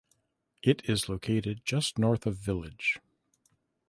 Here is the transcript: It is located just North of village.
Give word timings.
It 0.63 0.81
is 0.89 1.07
located 1.09 1.61
just 1.63 1.99
North 1.99 2.25
of 2.25 2.35
village. 2.35 2.99